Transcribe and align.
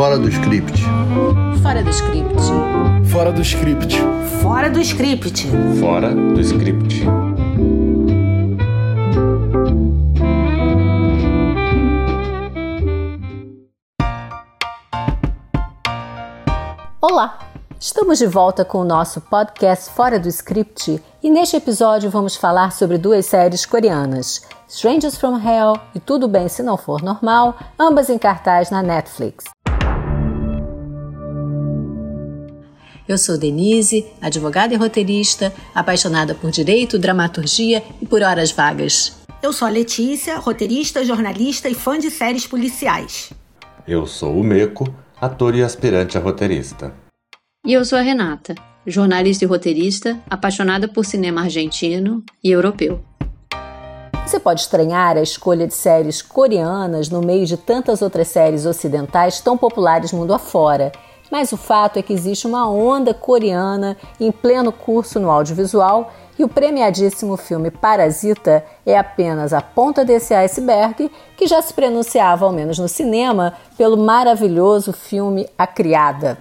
Fora 0.00 0.18
do 0.18 0.30
script. 0.30 0.80
Fora 1.62 1.82
do 1.82 1.90
script. 1.90 2.34
Fora 3.12 3.30
do 3.30 3.42
script. 3.42 3.98
Fora 4.40 4.70
do 4.70 4.80
script. 4.80 5.46
Fora 5.78 6.14
do 6.14 6.40
script. 6.40 7.04
Olá! 17.02 17.38
Estamos 17.78 18.18
de 18.18 18.26
volta 18.26 18.64
com 18.64 18.78
o 18.78 18.84
nosso 18.84 19.20
podcast 19.20 19.90
Fora 19.90 20.18
do 20.18 20.28
Script 20.28 21.02
e 21.22 21.30
neste 21.30 21.56
episódio 21.56 22.08
vamos 22.08 22.36
falar 22.36 22.72
sobre 22.72 22.96
duas 22.96 23.26
séries 23.26 23.66
coreanas, 23.66 24.40
Strangers 24.66 25.18
from 25.18 25.36
Hell 25.36 25.74
e 25.94 26.00
Tudo 26.00 26.26
Bem 26.26 26.48
Se 26.48 26.62
Não 26.62 26.78
For 26.78 27.02
Normal, 27.02 27.54
ambas 27.78 28.08
em 28.08 28.16
cartaz 28.16 28.70
na 28.70 28.82
Netflix. 28.82 29.44
Eu 33.10 33.18
sou 33.18 33.36
Denise, 33.36 34.06
advogada 34.22 34.72
e 34.72 34.76
roteirista, 34.76 35.52
apaixonada 35.74 36.32
por 36.32 36.52
direito, 36.52 36.96
dramaturgia 36.96 37.82
e 38.00 38.06
por 38.06 38.22
horas 38.22 38.52
vagas. 38.52 39.18
Eu 39.42 39.52
sou 39.52 39.66
a 39.66 39.70
Letícia, 39.70 40.38
roteirista, 40.38 41.04
jornalista 41.04 41.68
e 41.68 41.74
fã 41.74 41.98
de 41.98 42.08
séries 42.08 42.46
policiais. 42.46 43.32
Eu 43.84 44.06
sou 44.06 44.38
o 44.38 44.44
Meco, 44.44 44.86
ator 45.20 45.56
e 45.56 45.62
aspirante 45.64 46.16
a 46.16 46.20
roteirista. 46.20 46.94
E 47.66 47.72
eu 47.72 47.84
sou 47.84 47.98
a 47.98 48.00
Renata, 48.00 48.54
jornalista 48.86 49.44
e 49.44 49.48
roteirista, 49.48 50.16
apaixonada 50.30 50.86
por 50.86 51.04
cinema 51.04 51.40
argentino 51.40 52.22
e 52.44 52.52
europeu. 52.52 53.04
Você 54.24 54.38
pode 54.38 54.60
estranhar 54.60 55.16
a 55.16 55.22
escolha 55.22 55.66
de 55.66 55.74
séries 55.74 56.22
coreanas 56.22 57.08
no 57.08 57.20
meio 57.20 57.44
de 57.44 57.56
tantas 57.56 58.02
outras 58.02 58.28
séries 58.28 58.66
ocidentais 58.66 59.40
tão 59.40 59.58
populares 59.58 60.12
mundo 60.12 60.32
afora. 60.32 60.92
Mas 61.30 61.52
o 61.52 61.56
fato 61.56 61.98
é 61.98 62.02
que 62.02 62.12
existe 62.12 62.46
uma 62.46 62.68
onda 62.68 63.14
coreana 63.14 63.96
em 64.18 64.32
pleno 64.32 64.72
curso 64.72 65.20
no 65.20 65.30
audiovisual 65.30 66.12
e 66.38 66.44
o 66.44 66.48
premiadíssimo 66.48 67.36
filme 67.36 67.70
Parasita 67.70 68.64
é 68.86 68.98
apenas 68.98 69.52
a 69.52 69.60
ponta 69.60 70.04
desse 70.04 70.32
iceberg 70.32 71.10
que 71.36 71.46
já 71.46 71.60
se 71.60 71.74
pronunciava, 71.74 72.46
ao 72.46 72.52
menos 72.52 72.78
no 72.78 72.88
cinema, 72.88 73.52
pelo 73.76 73.96
maravilhoso 73.96 74.92
filme 74.92 75.46
A 75.58 75.66
Criada. 75.66 76.38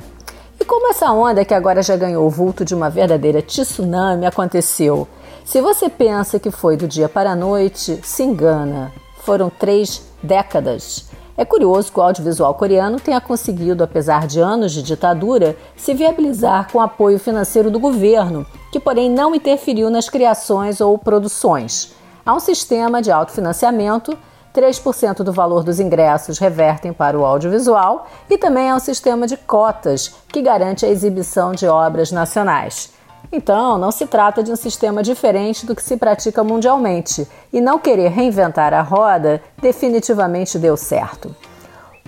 E 0.60 0.64
como 0.66 0.90
essa 0.90 1.12
onda 1.12 1.44
que 1.44 1.54
agora 1.54 1.82
já 1.82 1.98
ganhou 1.98 2.26
o 2.26 2.30
vulto 2.30 2.64
de 2.64 2.74
uma 2.74 2.90
verdadeira 2.90 3.42
tsunami 3.42 4.26
aconteceu? 4.26 5.06
Se 5.44 5.62
você 5.62 5.90
pensa 5.90 6.40
que 6.40 6.50
foi 6.50 6.78
do 6.78 6.88
dia 6.88 7.10
para 7.10 7.32
a 7.32 7.36
noite, 7.36 8.00
se 8.04 8.24
engana. 8.24 8.94
Foram 9.24 9.50
três 9.50 10.02
décadas. 10.24 11.09
É 11.40 11.46
curioso 11.46 11.90
que 11.90 11.98
o 11.98 12.04
audiovisual 12.04 12.54
coreano 12.54 13.00
tenha 13.00 13.22
conseguido, 13.22 13.82
apesar 13.82 14.28
de 14.28 14.42
anos 14.42 14.74
de 14.74 14.84
ditadura, 14.84 15.56
se 15.74 15.94
viabilizar 15.94 16.70
com 16.70 16.82
apoio 16.82 17.18
financeiro 17.18 17.72
do 17.72 17.80
governo, 17.80 18.46
que 18.74 18.78
porém 18.78 19.10
não 19.10 19.34
interferiu 19.34 19.90
nas 19.90 20.10
criações 20.10 20.82
ou 20.82 20.98
produções. 20.98 21.94
Há 22.26 22.34
um 22.34 22.42
sistema 22.42 23.02
de 23.02 23.10
autofinanciamento 23.10 24.18
3% 24.54 25.24
do 25.24 25.32
valor 25.32 25.64
dos 25.64 25.80
ingressos 25.80 26.40
revertem 26.40 26.92
para 26.92 27.18
o 27.18 27.24
audiovisual 27.24 28.06
e 28.30 28.38
também 28.38 28.70
há 28.70 28.76
um 28.76 28.80
sistema 28.80 29.26
de 29.26 29.38
cotas 29.38 30.14
que 30.28 30.42
garante 30.42 30.86
a 30.86 30.90
exibição 30.90 31.54
de 31.54 31.66
obras 31.66 32.12
nacionais. 32.12 32.99
Então, 33.32 33.78
não 33.78 33.92
se 33.92 34.08
trata 34.08 34.42
de 34.42 34.52
um 34.52 34.56
sistema 34.56 35.04
diferente 35.04 35.66
do 35.66 35.76
que 35.76 35.84
se 35.84 35.98
pratica 35.98 36.44
mundialmente, 36.44 37.28
e 37.54 37.62
não 37.62 37.78
querer 37.78 38.10
reinventar 38.10 38.74
a 38.74 38.82
roda 38.82 39.42
definitivamente 39.62 40.58
deu 40.58 40.76
certo. 40.76 41.36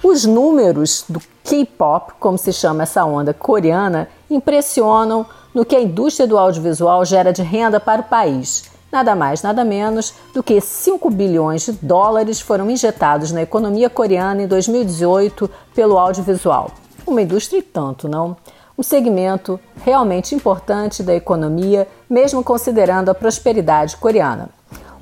Os 0.04 0.26
números 0.26 1.06
do 1.08 1.22
K-pop, 1.44 2.14
como 2.20 2.38
se 2.38 2.52
chama 2.52 2.84
essa 2.84 3.06
onda 3.06 3.34
coreana, 3.34 4.10
impressionam 4.30 5.26
no 5.54 5.64
que 5.64 5.76
a 5.76 5.82
indústria 5.82 6.26
do 6.26 6.40
audiovisual 6.40 7.06
gera 7.06 7.32
de 7.32 7.44
renda 7.44 7.80
para 7.80 8.02
o 8.02 8.06
país 8.06 8.72
nada 8.92 9.16
mais, 9.16 9.42
nada 9.42 9.64
menos 9.64 10.14
do 10.34 10.44
que 10.44 10.60
5 10.60 11.10
bilhões 11.10 11.66
de 11.66 11.72
dólares 11.72 12.42
foram 12.42 12.70
injetados 12.70 13.32
na 13.32 13.42
economia 13.42 13.90
coreana 13.90 14.44
em 14.44 14.48
2018 14.48 15.50
pelo 15.74 15.98
audiovisual. 15.98 16.72
Uma 17.08 17.22
indústria 17.22 17.60
e 17.60 17.64
tanto, 17.64 18.10
não? 18.10 18.36
Um 18.82 18.84
segmento 18.84 19.60
realmente 19.86 20.34
importante 20.34 21.04
da 21.04 21.14
economia, 21.14 21.88
mesmo 22.10 22.44
considerando 22.44 23.12
a 23.12 23.14
prosperidade 23.14 23.96
coreana. 23.96 24.50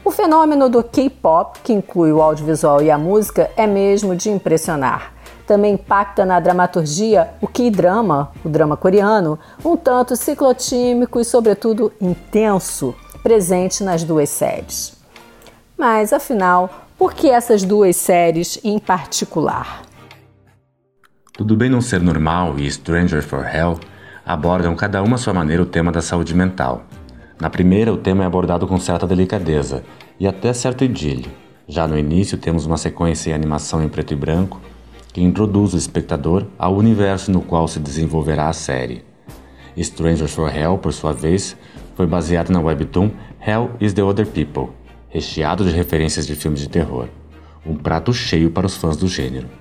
O 0.03 0.11
fenômeno 0.11 0.67
do 0.67 0.83
K-pop, 0.83 1.61
que 1.63 1.71
inclui 1.71 2.11
o 2.11 2.21
audiovisual 2.21 2.81
e 2.81 2.91
a 2.91 2.97
música, 2.97 3.49
é 3.55 3.65
mesmo 3.65 4.17
de 4.17 4.29
impressionar. 4.29 5.13
Também 5.47 5.75
impacta 5.75 6.25
na 6.25 6.41
dramaturgia 6.41 7.29
o 7.39 7.47
K-drama, 7.47 8.33
o 8.43 8.49
drama 8.49 8.75
coreano, 8.75 9.39
um 9.63 9.77
tanto 9.77 10.13
ciclotímico 10.13 11.17
e, 11.17 11.23
sobretudo, 11.23 11.89
intenso 12.01 12.93
presente 13.23 13.81
nas 13.81 14.03
duas 14.03 14.27
séries. 14.27 14.91
Mas 15.77 16.11
afinal, 16.11 16.69
por 16.97 17.13
que 17.13 17.29
essas 17.29 17.63
duas 17.63 17.95
séries 17.95 18.59
em 18.61 18.77
particular? 18.77 19.83
Tudo 21.39 21.55
Bem 21.55 21.69
Não 21.69 21.79
Ser 21.79 22.01
Normal 22.01 22.59
e 22.59 22.69
Stranger 22.69 23.23
for 23.23 23.45
Hell 23.45 23.79
abordam 24.25 24.75
cada 24.75 25.01
uma 25.01 25.15
à 25.15 25.17
sua 25.17 25.33
maneira 25.33 25.63
o 25.63 25.65
tema 25.65 25.89
da 25.89 26.01
saúde 26.01 26.35
mental. 26.35 26.83
Na 27.39 27.49
primeira, 27.49 27.93
o 27.93 27.97
tema 27.97 28.25
é 28.25 28.27
abordado 28.27 28.67
com 28.67 28.77
certa 28.77 29.07
delicadeza 29.07 29.81
e 30.19 30.27
até 30.27 30.51
certo 30.51 30.83
idílio. 30.83 31.31
Já 31.65 31.87
no 31.87 31.97
início, 31.97 32.37
temos 32.37 32.65
uma 32.65 32.75
sequência 32.75 33.31
em 33.31 33.33
animação 33.33 33.81
em 33.81 33.87
preto 33.87 34.11
e 34.11 34.17
branco 34.17 34.59
que 35.13 35.21
introduz 35.21 35.73
o 35.73 35.77
espectador 35.77 36.45
ao 36.57 36.75
universo 36.75 37.31
no 37.31 37.39
qual 37.39 37.69
se 37.69 37.79
desenvolverá 37.79 38.49
a 38.49 38.53
série. 38.53 39.05
Stranger 39.81 40.27
for 40.27 40.53
Hell, 40.53 40.77
por 40.77 40.91
sua 40.91 41.13
vez, 41.13 41.55
foi 41.95 42.05
baseado 42.05 42.49
na 42.49 42.59
webtoon 42.59 43.11
Hell 43.39 43.69
is 43.79 43.93
the 43.93 44.03
Other 44.03 44.27
People, 44.27 44.73
recheado 45.07 45.63
de 45.63 45.71
referências 45.71 46.27
de 46.27 46.35
filmes 46.35 46.59
de 46.59 46.67
terror. 46.67 47.07
Um 47.65 47.77
prato 47.77 48.11
cheio 48.13 48.51
para 48.51 48.67
os 48.67 48.75
fãs 48.75 48.97
do 48.97 49.07
gênero. 49.07 49.58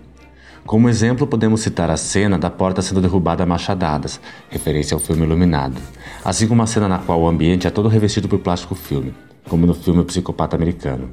Como 0.68 0.86
exemplo, 0.86 1.26
podemos 1.26 1.62
citar 1.62 1.90
a 1.90 1.96
cena 1.96 2.36
da 2.38 2.50
porta 2.50 2.82
sendo 2.82 3.00
derrubada 3.00 3.42
a 3.42 3.46
machadadas, 3.46 4.20
referência 4.50 4.94
ao 4.94 5.00
filme 5.00 5.24
Iluminado, 5.24 5.80
assim 6.22 6.46
como 6.46 6.60
a 6.60 6.66
cena 6.66 6.86
na 6.86 6.98
qual 6.98 7.22
o 7.22 7.26
ambiente 7.26 7.66
é 7.66 7.70
todo 7.70 7.88
revestido 7.88 8.28
por 8.28 8.38
plástico 8.40 8.74
filme, 8.74 9.14
como 9.48 9.64
no 9.64 9.72
filme 9.72 10.04
Psicopata 10.04 10.56
Americano. 10.56 11.08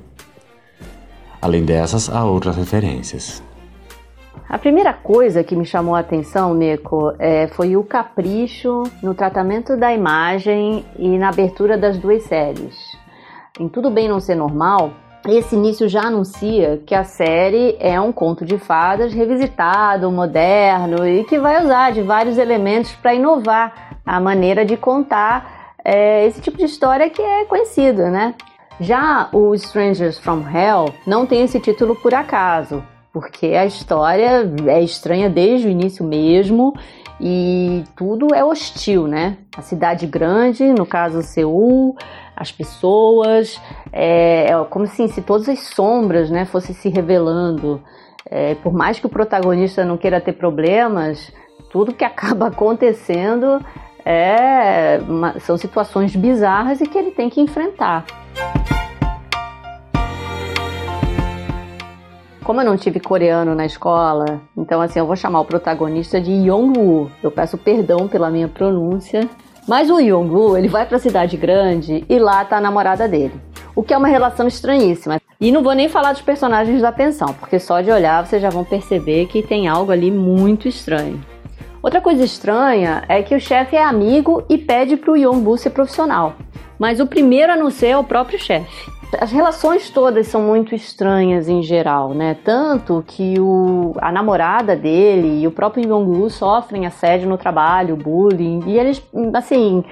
Além 1.41 1.63
dessas, 1.63 2.09
há 2.09 2.25
outras 2.25 2.57
referências. 2.57 3.41
A 4.49 4.57
primeira 4.57 4.91
coisa 4.91 5.41
que 5.41 5.55
me 5.55 5.65
chamou 5.65 5.95
a 5.95 5.99
atenção, 5.99 6.53
Meco, 6.53 7.13
é, 7.17 7.47
foi 7.47 7.77
o 7.77 7.83
capricho 7.85 8.83
no 9.01 9.13
tratamento 9.13 9.77
da 9.77 9.93
imagem 9.93 10.83
e 10.99 11.17
na 11.17 11.29
abertura 11.29 11.77
das 11.77 11.97
duas 11.97 12.23
séries. 12.23 12.75
Em 13.57 13.69
Tudo 13.69 13.89
Bem 13.89 14.09
Não 14.09 14.19
Ser 14.19 14.35
Normal, 14.35 14.91
esse 15.27 15.55
início 15.55 15.89
já 15.89 16.03
anuncia 16.03 16.81
que 16.85 16.93
a 16.93 17.03
série 17.03 17.75
é 17.79 17.99
um 17.99 18.11
conto 18.11 18.45
de 18.45 18.57
fadas 18.57 19.13
revisitado, 19.13 20.11
moderno 20.11 21.07
e 21.07 21.23
que 21.23 21.39
vai 21.39 21.63
usar 21.63 21.91
de 21.91 22.01
vários 22.01 22.37
elementos 22.37 22.91
para 22.93 23.13
inovar 23.13 23.99
a 24.05 24.19
maneira 24.19 24.63
de 24.63 24.77
contar 24.77 25.75
é, 25.83 26.25
esse 26.25 26.41
tipo 26.41 26.57
de 26.57 26.65
história 26.65 27.09
que 27.09 27.21
é 27.21 27.45
conhecido, 27.45 28.03
né? 28.03 28.35
Já 28.79 29.29
o 29.31 29.55
Strangers 29.55 30.19
from 30.19 30.43
Hell 30.47 30.93
não 31.07 31.25
tem 31.25 31.43
esse 31.43 31.59
título 31.59 31.95
por 31.95 32.13
acaso 32.13 32.83
porque 33.15 33.45
a 33.45 33.65
história 33.65 34.45
é 34.67 34.81
estranha 34.81 35.29
desde 35.29 35.67
o 35.67 35.71
início 35.71 36.03
mesmo 36.03 36.73
e 37.17 37.81
tudo 37.95 38.35
é 38.35 38.43
hostil, 38.43 39.07
né? 39.07 39.37
A 39.55 39.61
cidade 39.61 40.05
grande, 40.05 40.65
no 40.65 40.85
caso 40.85 41.21
Seul, 41.21 41.95
as 42.35 42.51
pessoas, 42.51 43.59
é, 43.91 44.51
é 44.51 44.63
como 44.69 44.85
assim, 44.85 45.07
se 45.07 45.21
todas 45.21 45.47
as 45.47 45.59
sombras, 45.59 46.29
né, 46.29 46.45
fossem 46.45 46.75
se 46.75 46.89
revelando. 46.89 47.81
É, 48.29 48.55
por 48.55 48.73
mais 48.73 48.99
que 48.99 49.05
o 49.05 49.09
protagonista 49.09 49.85
não 49.85 49.97
queira 49.97 50.19
ter 50.19 50.33
problemas, 50.33 51.31
tudo 51.69 51.93
que 51.93 52.03
acaba 52.05 52.47
acontecendo 52.47 53.63
é, 54.03 54.99
uma, 55.07 55.39
são 55.39 55.57
situações 55.57 56.15
bizarras 56.15 56.81
e 56.81 56.87
que 56.87 56.97
ele 56.97 57.11
tem 57.11 57.29
que 57.29 57.41
enfrentar. 57.41 58.05
Como 62.43 62.61
eu 62.61 62.65
não 62.65 62.77
tive 62.77 62.99
coreano 62.99 63.55
na 63.55 63.65
escola, 63.65 64.39
então 64.55 64.79
assim, 64.79 64.99
eu 64.99 65.07
vou 65.07 65.15
chamar 65.15 65.39
o 65.39 65.45
protagonista 65.45 66.21
de 66.21 66.31
Yong-woo. 66.31 67.09
Eu 67.23 67.31
peço 67.31 67.57
perdão 67.57 68.07
pela 68.07 68.29
minha 68.29 68.47
pronúncia. 68.47 69.27
Mas 69.67 69.89
o 69.89 69.99
Yong-woo, 69.99 70.55
ele 70.55 70.67
vai 70.67 70.85
para 70.85 70.97
a 70.97 70.99
cidade 70.99 71.35
grande 71.35 72.05
e 72.07 72.19
lá 72.19 72.45
tá 72.45 72.57
a 72.57 72.61
namorada 72.61 73.07
dele. 73.07 73.33
O 73.75 73.81
que 73.81 73.93
é 73.93 73.97
uma 73.97 74.07
relação 74.07 74.47
estranhíssima. 74.47 75.19
E 75.41 75.51
não 75.51 75.63
vou 75.63 75.73
nem 75.73 75.89
falar 75.89 76.13
dos 76.13 76.21
personagens 76.21 76.81
da 76.81 76.91
pensão, 76.91 77.33
porque 77.33 77.59
só 77.59 77.81
de 77.81 77.91
olhar 77.91 78.23
vocês 78.25 78.41
já 78.41 78.49
vão 78.49 78.63
perceber 78.63 79.25
que 79.25 79.41
tem 79.41 79.67
algo 79.67 79.91
ali 79.91 80.11
muito 80.11 80.67
estranho. 80.67 81.19
Outra 81.81 81.99
coisa 81.99 82.23
estranha 82.23 83.03
é 83.09 83.23
que 83.23 83.35
o 83.35 83.39
chefe 83.39 83.75
é 83.75 83.83
amigo 83.83 84.43
e 84.47 84.57
pede 84.57 84.97
para 84.97 85.11
o 85.11 85.17
Yong-woo 85.17 85.57
ser 85.57 85.71
profissional. 85.71 86.35
Mas 86.77 86.99
o 86.99 87.07
primeiro 87.07 87.51
a 87.51 87.55
não 87.55 87.71
ser 87.71 87.87
é 87.87 87.97
o 87.97 88.03
próprio 88.03 88.37
chefe. 88.37 88.91
As 89.19 89.31
relações 89.31 89.89
todas 89.89 90.27
são 90.27 90.41
muito 90.41 90.75
estranhas 90.75 91.47
em 91.49 91.61
geral, 91.61 92.13
né? 92.13 92.35
Tanto 92.43 93.03
que 93.05 93.39
o, 93.39 93.93
a 93.97 94.11
namorada 94.11 94.75
dele 94.75 95.41
e 95.41 95.47
o 95.47 95.51
próprio 95.51 95.83
Yong-woo 95.83 96.29
sofrem 96.29 96.85
assédio 96.85 97.27
no 97.27 97.37
trabalho, 97.37 97.95
bullying, 97.95 98.63
e 98.67 98.77
eles, 98.77 99.01
assim, 99.33 99.83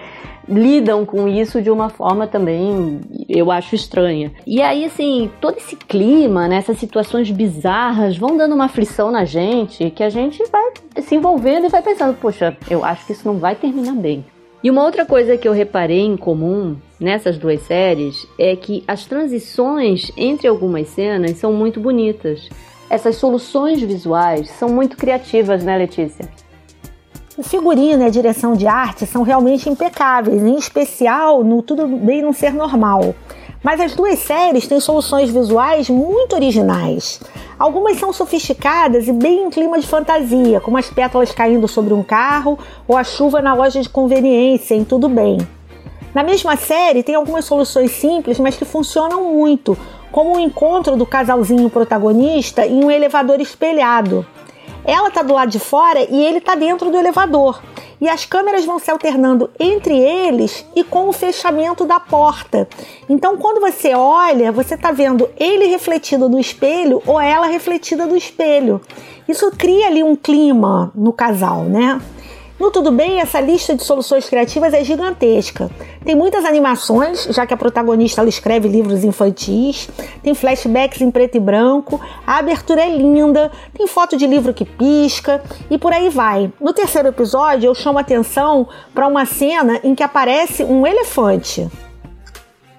lidam 0.48 1.06
com 1.06 1.28
isso 1.28 1.62
de 1.62 1.70
uma 1.70 1.90
forma 1.90 2.28
também, 2.28 3.02
eu 3.30 3.52
acho 3.52 3.76
estranha. 3.76 4.32
E 4.46 4.62
aí, 4.62 4.86
assim, 4.86 5.32
todo 5.40 5.58
esse 5.58 5.76
clima, 5.76 6.48
né, 6.48 6.58
essas 6.58 6.78
situações 6.78 7.30
bizarras 7.32 8.18
vão 8.18 8.36
dando 8.36 8.56
uma 8.56 8.66
aflição 8.66 9.12
na 9.12 9.26
gente 9.26 9.90
que 9.92 10.04
a 10.04 10.10
gente 10.10 10.44
vai 10.52 10.72
se 11.02 11.16
envolvendo 11.16 11.66
e 11.66 11.70
vai 11.70 11.82
pensando, 11.82 12.18
poxa, 12.18 12.56
eu 12.70 12.84
acho 12.84 13.06
que 13.06 13.14
isso 13.14 13.28
não 13.28 13.38
vai 13.38 13.56
terminar 13.56 13.94
bem. 13.94 14.26
E 14.64 14.72
uma 14.72 14.82
outra 14.86 15.06
coisa 15.06 15.38
que 15.38 15.46
eu 15.46 15.52
reparei 15.52 16.00
em 16.00 16.16
comum 16.16 16.78
nessas 16.98 17.38
duas 17.38 17.62
séries 17.64 18.26
é 18.40 18.56
que 18.56 18.82
as 18.88 19.06
transições 19.06 20.10
entre 20.16 20.48
algumas 20.48 20.88
cenas 20.88 21.38
são 21.38 21.52
muito 21.52 21.82
bonitas. 21.82 22.48
Essas 22.90 23.18
soluções 23.18 23.82
visuais 23.82 24.50
são 24.52 24.70
muito 24.70 24.96
criativas, 24.96 25.66
né, 25.66 25.78
Letícia? 25.78 26.30
O 27.38 27.44
figurino 27.44 28.04
e 28.04 28.06
a 28.06 28.10
direção 28.10 28.54
de 28.54 28.66
arte 28.66 29.06
são 29.06 29.24
realmente 29.24 29.68
impecáveis, 29.68 30.42
em 30.42 30.56
especial 30.56 31.44
no 31.44 31.62
Tudo 31.62 31.86
Bem 31.86 32.22
Não 32.22 32.32
Ser 32.32 32.54
Normal. 32.54 33.14
Mas 33.62 33.82
as 33.82 33.94
duas 33.96 34.20
séries 34.20 34.68
têm 34.68 34.80
soluções 34.80 35.30
visuais 35.30 35.90
muito 35.90 36.36
originais. 36.36 37.20
Algumas 37.58 37.98
são 37.98 38.12
sofisticadas 38.12 39.08
e 39.08 39.12
bem 39.12 39.46
em 39.46 39.50
clima 39.50 39.80
de 39.80 39.88
fantasia, 39.88 40.60
como 40.60 40.78
as 40.78 40.90
pétalas 40.90 41.32
caindo 41.32 41.68
sobre 41.68 41.94
um 41.94 42.04
carro 42.04 42.58
ou 42.88 42.98
a 42.98 43.04
chuva 43.04 43.42
na 43.42 43.54
loja 43.54 43.82
de 43.82 43.90
conveniência 43.90 44.76
em 44.76 44.84
Tudo 44.84 45.08
Bem. 45.08 45.38
Na 46.14 46.24
mesma 46.24 46.56
série, 46.56 47.04
tem 47.04 47.16
algumas 47.16 47.46
soluções 47.46 47.92
simples, 47.92 48.40
mas 48.40 48.56
que 48.56 48.66
funcionam 48.66 49.34
muito, 49.34 49.78
como 50.12 50.36
o 50.36 50.40
encontro 50.40 50.96
do 50.96 51.06
casalzinho 51.06 51.70
protagonista 51.70 52.66
em 52.66 52.84
um 52.84 52.92
elevador 52.92 53.42
espelhado. 53.42 54.26
Ela 54.86 55.08
está 55.08 55.22
do 55.22 55.34
lado 55.34 55.50
de 55.50 55.60
fora 55.60 56.06
e 56.10 56.26
ele 56.26 56.40
está 56.40 56.56
dentro 56.56 56.92
do 56.92 56.98
elevador 56.98 57.62
e 58.04 58.10
as 58.10 58.26
câmeras 58.26 58.66
vão 58.66 58.80
se 58.80 58.92
alternando 58.92 59.50
entre 59.58 59.98
eles 59.98 60.66
e 60.76 60.84
com 60.84 61.08
o 61.08 61.14
fechamento 61.14 61.86
da 61.86 62.02
porta. 62.02 62.68
Então, 63.08 63.38
quando 63.38 63.62
você 63.62 63.94
olha, 63.94 64.52
você 64.52 64.76
está 64.76 64.92
vendo 64.92 65.30
ele 65.40 65.68
refletido 65.68 66.28
no 66.28 66.38
espelho 66.38 67.02
ou 67.08 67.18
ela 67.18 67.48
refletida 67.48 68.06
no 68.06 68.18
espelho. 68.18 68.82
Isso 69.26 69.50
cria 69.52 69.88
ali 69.88 70.04
um 70.04 70.18
clima 70.18 70.92
no 70.94 71.14
casal, 71.14 71.64
né? 71.64 72.02
No 72.64 72.72
Tudo 72.72 72.94
Bem, 72.94 73.20
essa 73.20 73.42
lista 73.42 73.76
de 73.76 73.84
soluções 73.84 74.30
criativas 74.30 74.74
é 74.74 74.82
gigantesca. 74.86 75.70
Tem 76.06 76.16
muitas 76.16 76.46
animações, 76.46 77.26
já 77.26 77.46
que 77.46 77.54
a 77.54 77.58
protagonista 77.58 78.22
ela 78.22 78.30
escreve 78.30 78.70
livros 78.70 79.04
infantis, 79.04 79.90
tem 80.24 80.34
flashbacks 80.34 81.02
em 81.02 81.12
preto 81.12 81.36
e 81.36 81.42
branco, 81.42 82.00
a 82.26 82.38
abertura 82.38 82.82
é 82.82 82.96
linda, 82.96 83.52
tem 83.74 83.86
foto 83.86 84.16
de 84.16 84.26
livro 84.26 84.54
que 84.54 84.64
pisca 84.64 85.44
e 85.70 85.78
por 85.78 85.92
aí 85.92 86.08
vai. 86.08 86.54
No 86.58 86.72
terceiro 86.72 87.10
episódio, 87.10 87.68
eu 87.68 87.76
chamo 87.76 88.00
atenção 88.00 88.66
para 88.94 89.08
uma 89.08 89.26
cena 89.26 89.82
em 89.84 89.94
que 89.94 90.02
aparece 90.02 90.64
um 90.64 90.88
elefante. 90.88 91.70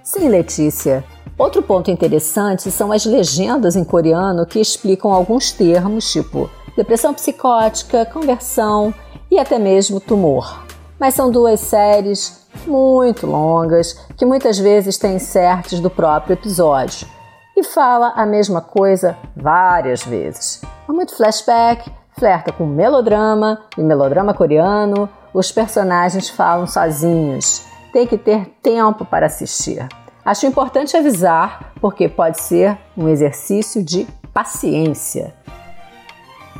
Sim, 0.02 0.30
Letícia. 0.30 1.04
Outro 1.36 1.60
ponto 1.62 1.90
interessante 1.90 2.70
são 2.70 2.90
as 2.90 3.04
legendas 3.04 3.76
em 3.76 3.84
coreano 3.84 4.46
que 4.46 4.58
explicam 4.58 5.12
alguns 5.12 5.52
termos, 5.52 6.10
tipo 6.10 6.48
depressão 6.76 7.14
psicótica, 7.14 8.04
conversão, 8.06 8.92
e 9.34 9.38
até 9.38 9.58
mesmo 9.58 9.98
tumor. 9.98 10.64
Mas 10.98 11.14
são 11.14 11.28
duas 11.28 11.58
séries 11.58 12.46
muito 12.66 13.26
longas 13.26 13.94
que 14.16 14.24
muitas 14.24 14.58
vezes 14.58 14.96
têm 14.96 15.16
inserts 15.16 15.80
do 15.80 15.90
próprio 15.90 16.34
episódio 16.34 17.08
e 17.56 17.64
fala 17.64 18.12
a 18.14 18.24
mesma 18.24 18.60
coisa 18.60 19.18
várias 19.36 20.04
vezes. 20.04 20.62
Há 20.88 20.92
muito 20.92 21.16
flashback, 21.16 21.90
flerta 22.16 22.52
com 22.52 22.64
melodrama 22.64 23.60
e 23.76 23.82
melodrama 23.82 24.32
coreano, 24.32 25.08
os 25.32 25.50
personagens 25.50 26.28
falam 26.28 26.68
sozinhos. 26.68 27.66
Tem 27.92 28.06
que 28.06 28.16
ter 28.16 28.46
tempo 28.62 29.04
para 29.04 29.26
assistir. 29.26 29.86
Acho 30.24 30.46
importante 30.46 30.96
avisar, 30.96 31.72
porque 31.80 32.08
pode 32.08 32.40
ser 32.40 32.78
um 32.96 33.08
exercício 33.08 33.82
de 33.82 34.06
paciência. 34.32 35.34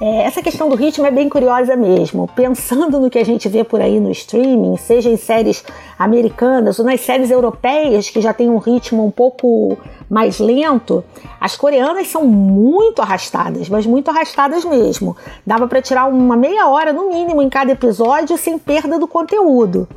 É, 0.01 0.23
essa 0.23 0.43
questão 0.43 0.69
do 0.69 0.75
ritmo 0.75 1.07
é 1.07 1.11
bem 1.11 1.29
curiosa 1.29 1.77
mesmo. 1.77 2.29
Pensando 2.35 2.99
no 2.99 3.09
que 3.09 3.19
a 3.19 3.25
gente 3.25 3.49
vê 3.49 3.63
por 3.63 3.81
aí 3.81 4.01
no 4.01 4.11
streaming, 4.11 4.77
seja 4.77 5.09
em 5.09 5.17
séries 5.17 5.65
americanas 5.99 6.79
ou 6.79 6.85
nas 6.85 7.01
séries 7.01 7.31
europeias, 7.31 8.11
que 8.11 8.21
já 8.21 8.33
tem 8.33 8.51
um 8.51 8.59
ritmo 8.59 9.07
um 9.07 9.11
pouco 9.11 9.79
mais 10.11 10.39
lento, 10.39 11.05
as 11.41 11.57
coreanas 11.57 12.09
são 12.09 12.25
muito 12.25 13.01
arrastadas, 13.01 13.69
mas 13.69 13.87
muito 13.87 14.11
arrastadas 14.11 14.65
mesmo. 14.65 15.17
Dava 15.47 15.69
para 15.69 15.81
tirar 15.81 16.07
uma 16.07 16.37
meia 16.37 16.69
hora 16.69 16.93
no 16.93 17.09
mínimo 17.09 17.41
em 17.41 17.49
cada 17.49 17.73
episódio 17.73 18.37
sem 18.37 18.59
perda 18.59 18.99
do 18.99 19.07
conteúdo. 19.07 19.89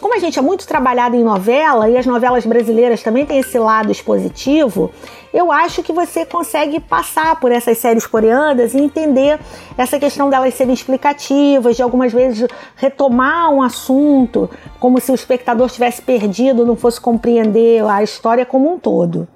Como 0.00 0.14
a 0.14 0.18
gente 0.18 0.38
é 0.38 0.42
muito 0.42 0.66
trabalhado 0.66 1.16
em 1.16 1.24
novela 1.24 1.88
e 1.88 1.96
as 1.96 2.04
novelas 2.04 2.44
brasileiras 2.44 3.02
também 3.02 3.24
têm 3.24 3.38
esse 3.38 3.58
lado 3.58 3.90
expositivo, 3.90 4.90
eu 5.34 5.50
acho 5.50 5.82
que 5.82 5.92
você 5.92 6.24
consegue 6.24 6.78
passar 6.78 7.40
por 7.40 7.50
essas 7.50 7.76
séries 7.78 8.06
coreanas 8.06 8.72
e 8.72 8.78
entender 8.78 9.40
essa 9.76 9.98
questão 9.98 10.30
delas 10.30 10.54
serem 10.54 10.72
explicativas, 10.72 11.74
de 11.74 11.82
algumas 11.82 12.12
vezes 12.12 12.46
retomar 12.76 13.50
um 13.50 13.60
assunto, 13.60 14.48
como 14.78 15.00
se 15.00 15.10
o 15.10 15.14
espectador 15.14 15.68
tivesse 15.68 16.00
perdido, 16.00 16.64
não 16.64 16.76
fosse 16.76 17.00
compreender 17.00 17.84
a 17.84 18.00
história 18.00 18.46
como 18.46 18.72
um 18.72 18.78
todo. 18.78 19.26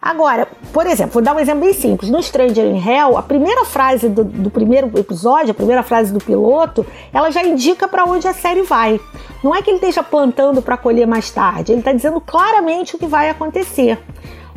Agora, 0.00 0.48
por 0.72 0.86
exemplo, 0.86 1.12
vou 1.12 1.22
dar 1.22 1.34
um 1.34 1.40
exemplo 1.40 1.62
bem 1.62 1.74
simples. 1.74 2.10
No 2.10 2.22
Stranger 2.22 2.64
in 2.64 2.78
Hell, 2.78 3.16
a 3.16 3.22
primeira 3.22 3.66
frase 3.66 4.08
do, 4.08 4.24
do 4.24 4.50
primeiro 4.50 4.90
episódio, 4.98 5.50
a 5.50 5.54
primeira 5.54 5.82
frase 5.82 6.12
do 6.12 6.20
piloto, 6.20 6.86
ela 7.12 7.30
já 7.30 7.42
indica 7.42 7.86
para 7.86 8.04
onde 8.04 8.26
a 8.26 8.32
série 8.32 8.62
vai. 8.62 8.98
Não 9.42 9.54
é 9.54 9.60
que 9.60 9.70
ele 9.70 9.76
esteja 9.76 10.02
plantando 10.02 10.62
para 10.62 10.76
colher 10.76 11.06
mais 11.06 11.30
tarde, 11.30 11.72
ele 11.72 11.80
está 11.80 11.92
dizendo 11.92 12.18
claramente 12.20 12.96
o 12.96 12.98
que 12.98 13.06
vai 13.06 13.28
acontecer. 13.28 13.98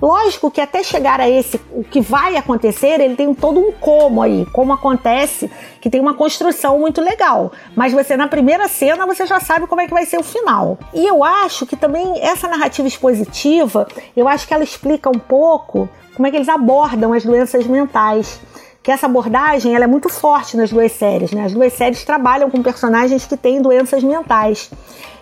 Lógico 0.01 0.51
que 0.51 0.61
até 0.61 0.83
chegar 0.83 1.19
a 1.19 1.27
esse, 1.27 1.59
o 1.71 1.83
que 1.83 1.99
vai 1.99 2.35
acontecer, 2.35 2.99
ele 2.99 3.15
tem 3.15 3.33
todo 3.33 3.59
um 3.59 3.71
como 3.71 4.21
aí, 4.21 4.45
como 4.53 4.71
acontece, 4.71 5.49
que 5.81 5.89
tem 5.89 5.99
uma 5.99 6.13
construção 6.13 6.77
muito 6.77 7.01
legal. 7.01 7.51
Mas 7.75 7.93
você, 7.93 8.15
na 8.15 8.27
primeira 8.27 8.67
cena, 8.67 9.07
você 9.07 9.25
já 9.25 9.39
sabe 9.39 9.65
como 9.65 9.81
é 9.81 9.87
que 9.87 9.93
vai 9.93 10.05
ser 10.05 10.19
o 10.19 10.23
final. 10.23 10.77
E 10.93 11.05
eu 11.05 11.23
acho 11.23 11.65
que 11.65 11.75
também 11.75 12.21
essa 12.21 12.47
narrativa 12.47 12.87
expositiva, 12.87 13.87
eu 14.15 14.27
acho 14.27 14.47
que 14.47 14.53
ela 14.53 14.63
explica 14.63 15.09
um 15.09 15.19
pouco 15.19 15.89
como 16.15 16.27
é 16.27 16.31
que 16.31 16.37
eles 16.37 16.49
abordam 16.49 17.13
as 17.13 17.23
doenças 17.23 17.65
mentais 17.65 18.39
que 18.87 18.91
essa 18.93 19.05
abordagem 19.05 19.75
ela 19.75 19.83
é 19.83 19.87
muito 19.87 20.07
forte 20.07 20.55
nas 20.55 20.69
duas 20.69 20.93
séries. 20.93 21.33
Né? 21.33 21.43
As 21.43 21.51
duas 21.51 21.73
séries 21.73 22.05
trabalham 22.05 22.49
com 22.49 22.63
personagens 22.63 23.25
que 23.25 23.35
têm 23.35 23.61
doenças 23.61 24.01
mentais. 24.01 24.71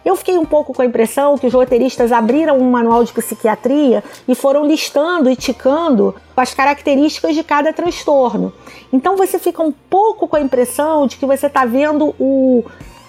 Eu 0.05 0.15
fiquei 0.15 0.37
um 0.37 0.45
pouco 0.45 0.71
com 0.71 0.83
a 0.83 0.85
impressão 0.85 1.35
que 1.35 1.47
os 1.47 1.53
roteiristas 1.55 2.11
abriram 2.11 2.59
um 2.59 2.69
manual 2.69 3.03
de 3.03 3.11
psiquiatria 3.11 4.03
e 4.27 4.35
foram 4.35 4.67
listando 4.67 5.31
e 5.31 5.35
ticando 5.35 6.13
as 6.37 6.53
características 6.53 7.33
de 7.33 7.43
cada 7.43 7.73
transtorno. 7.73 8.53
Então 8.93 9.17
você 9.17 9.39
fica 9.39 9.63
um 9.63 9.71
pouco 9.71 10.27
com 10.27 10.35
a 10.35 10.41
impressão 10.41 11.07
de 11.07 11.17
que 11.17 11.25
você 11.25 11.47
está 11.47 11.65
vendo 11.65 12.13
o, 12.19 12.63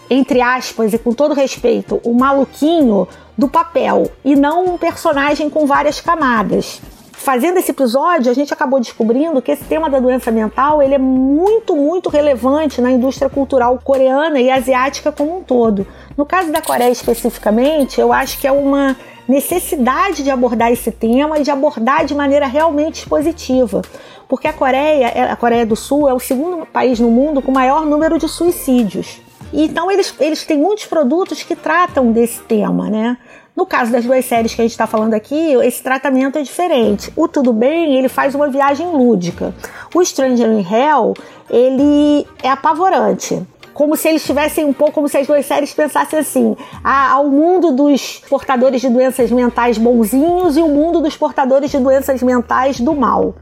entre 0.08 0.40
aspas, 0.40 0.94
e 0.94 0.98
com 0.98 1.12
todo 1.12 1.34
respeito, 1.34 2.00
o 2.02 2.14
maluquinho 2.14 3.06
do 3.36 3.46
papel 3.46 4.10
e 4.24 4.34
não 4.34 4.64
um 4.64 4.78
personagem 4.78 5.50
com 5.50 5.66
várias 5.66 6.00
camadas 6.00 6.80
fazendo 7.26 7.58
esse 7.58 7.72
episódio, 7.72 8.30
a 8.30 8.34
gente 8.34 8.54
acabou 8.54 8.78
descobrindo 8.78 9.42
que 9.42 9.50
esse 9.50 9.64
tema 9.64 9.90
da 9.90 9.98
doença 9.98 10.30
mental 10.30 10.80
ele 10.80 10.94
é 10.94 10.98
muito, 10.98 11.74
muito 11.74 12.08
relevante 12.08 12.80
na 12.80 12.88
indústria 12.88 13.28
cultural 13.28 13.80
coreana 13.82 14.40
e 14.40 14.48
asiática 14.48 15.10
como 15.10 15.38
um 15.38 15.42
todo. 15.42 15.84
No 16.16 16.24
caso 16.24 16.52
da 16.52 16.62
Coreia 16.62 16.92
especificamente, 16.92 18.00
eu 18.00 18.12
acho 18.12 18.38
que 18.38 18.46
é 18.46 18.52
uma 18.52 18.96
necessidade 19.26 20.22
de 20.22 20.30
abordar 20.30 20.70
esse 20.70 20.92
tema 20.92 21.40
e 21.40 21.42
de 21.42 21.50
abordar 21.50 22.04
de 22.04 22.14
maneira 22.14 22.46
realmente 22.46 23.08
positiva. 23.08 23.82
Porque 24.28 24.46
a 24.46 24.52
Coreia, 24.52 25.32
a 25.32 25.34
Coreia 25.34 25.66
do 25.66 25.74
Sul 25.74 26.08
é 26.08 26.14
o 26.14 26.20
segundo 26.20 26.64
país 26.64 27.00
no 27.00 27.10
mundo 27.10 27.42
com 27.42 27.50
maior 27.50 27.84
número 27.84 28.20
de 28.20 28.28
suicídios. 28.28 29.20
Então 29.52 29.90
eles, 29.90 30.14
eles 30.20 30.44
têm 30.44 30.58
muitos 30.58 30.86
produtos 30.86 31.42
que 31.42 31.56
tratam 31.56 32.12
desse 32.12 32.40
tema, 32.42 32.88
né? 32.88 33.18
No 33.56 33.64
caso 33.64 33.90
das 33.90 34.04
duas 34.04 34.24
séries 34.26 34.54
que 34.54 34.60
a 34.60 34.64
gente 34.64 34.72
está 34.72 34.86
falando 34.86 35.14
aqui, 35.14 35.54
esse 35.64 35.82
tratamento 35.82 36.36
é 36.38 36.42
diferente. 36.42 37.10
O 37.16 37.26
Tudo 37.26 37.54
Bem, 37.54 37.96
ele 37.96 38.08
faz 38.08 38.34
uma 38.34 38.48
viagem 38.48 38.86
lúdica. 38.90 39.54
O 39.94 40.04
Stranger 40.04 40.48
in 40.48 40.60
Hell, 40.60 41.14
ele 41.48 42.26
é 42.42 42.50
apavorante 42.50 43.42
como 43.76 43.94
se 43.94 44.08
eles 44.08 44.24
tivessem 44.24 44.64
um 44.64 44.72
pouco, 44.72 44.94
como 44.94 45.08
se 45.08 45.18
as 45.18 45.26
duas 45.26 45.44
séries 45.44 45.74
pensassem 45.74 46.18
assim: 46.18 46.56
há, 46.82 47.20
o 47.20 47.30
mundo 47.30 47.72
dos 47.72 48.22
portadores 48.26 48.80
de 48.80 48.88
doenças 48.88 49.30
mentais 49.30 49.76
bonzinhos 49.76 50.56
e 50.56 50.62
o 50.62 50.68
mundo 50.68 51.02
dos 51.02 51.14
portadores 51.14 51.70
de 51.70 51.78
doenças 51.78 52.22
mentais 52.22 52.80
do 52.80 52.94
mal. 52.94 53.34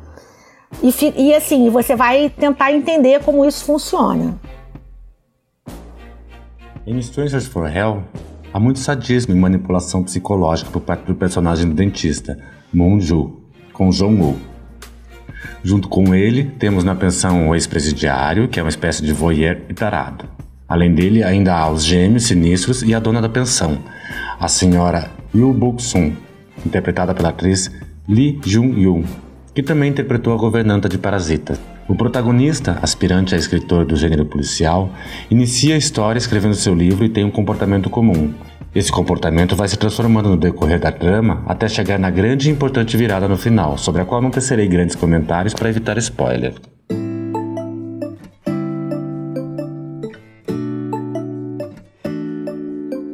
E, 0.82 0.92
e 1.16 1.32
assim, 1.32 1.70
você 1.70 1.94
vai 1.94 2.28
tentar 2.28 2.72
entender 2.72 3.22
como 3.22 3.44
isso 3.44 3.64
funciona. 3.64 4.34
Em 6.84 6.98
Strangers 6.98 7.46
for 7.46 7.70
Hell, 7.70 8.02
Há 8.54 8.60
muito 8.60 8.78
sadismo 8.78 9.34
e 9.34 9.36
manipulação 9.36 10.04
psicológica 10.04 10.70
por 10.70 10.80
parte 10.80 11.06
do 11.06 11.14
personagem 11.16 11.66
do 11.68 11.74
dentista, 11.74 12.38
Moonju, 12.72 13.40
com 13.72 13.90
Jong-woo. 13.90 14.38
Junto 15.64 15.88
com 15.88 16.14
ele, 16.14 16.44
temos 16.56 16.84
na 16.84 16.94
pensão 16.94 17.48
o 17.48 17.54
ex-presidiário, 17.56 18.46
que 18.46 18.60
é 18.60 18.62
uma 18.62 18.68
espécie 18.68 19.02
de 19.02 19.12
voyeur 19.12 19.62
e 19.68 19.74
tarado. 19.74 20.26
Além 20.68 20.94
dele, 20.94 21.24
ainda 21.24 21.52
há 21.52 21.68
os 21.68 21.84
gêmeos 21.84 22.26
sinistros 22.26 22.84
e 22.84 22.94
a 22.94 23.00
dona 23.00 23.20
da 23.20 23.28
pensão, 23.28 23.76
a 24.38 24.46
senhora 24.46 25.10
Yoo 25.34 25.52
Buk-sun, 25.52 26.12
interpretada 26.64 27.12
pela 27.12 27.30
atriz 27.30 27.72
Lee 28.08 28.38
Jung-yoon, 28.44 29.02
que 29.54 29.62
também 29.62 29.90
interpretou 29.90 30.34
a 30.34 30.36
governanta 30.36 30.88
de 30.88 30.98
Parasita. 30.98 31.56
O 31.88 31.94
protagonista, 31.94 32.78
aspirante 32.82 33.34
a 33.34 33.38
escritor 33.38 33.84
do 33.84 33.94
gênero 33.94 34.26
policial, 34.26 34.90
inicia 35.30 35.74
a 35.74 35.78
história 35.78 36.18
escrevendo 36.18 36.54
seu 36.54 36.74
livro 36.74 37.04
e 37.04 37.08
tem 37.08 37.24
um 37.24 37.30
comportamento 37.30 37.88
comum. 37.88 38.34
Esse 38.74 38.90
comportamento 38.90 39.54
vai 39.54 39.68
se 39.68 39.76
transformando 39.76 40.30
no 40.30 40.36
decorrer 40.36 40.80
da 40.80 40.90
trama 40.90 41.44
até 41.46 41.68
chegar 41.68 41.98
na 41.98 42.10
grande 42.10 42.48
e 42.48 42.52
importante 42.52 42.96
virada 42.96 43.28
no 43.28 43.36
final, 43.36 43.78
sobre 43.78 44.02
a 44.02 44.04
qual 44.04 44.20
não 44.20 44.30
tecerei 44.30 44.66
grandes 44.66 44.96
comentários 44.96 45.54
para 45.54 45.68
evitar 45.68 45.96
spoiler. 45.98 46.54